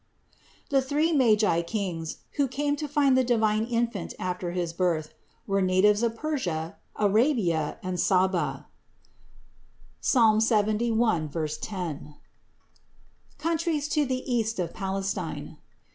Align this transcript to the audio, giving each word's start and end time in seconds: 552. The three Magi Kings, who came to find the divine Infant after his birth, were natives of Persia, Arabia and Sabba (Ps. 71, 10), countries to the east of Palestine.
552. 0.71 0.75
The 0.77 0.81
three 0.89 1.13
Magi 1.15 1.61
Kings, 1.61 2.17
who 2.31 2.47
came 2.47 2.75
to 2.75 2.87
find 2.87 3.15
the 3.15 3.23
divine 3.23 3.65
Infant 3.65 4.15
after 4.17 4.49
his 4.49 4.73
birth, 4.73 5.13
were 5.45 5.61
natives 5.61 6.01
of 6.01 6.15
Persia, 6.15 6.75
Arabia 6.95 7.77
and 7.83 7.99
Sabba 7.99 8.65
(Ps. 10.01 10.17
71, 10.43 11.29
10), 11.29 12.15
countries 13.37 13.87
to 13.89 14.03
the 14.07 14.33
east 14.33 14.57
of 14.57 14.73
Palestine. 14.73 15.57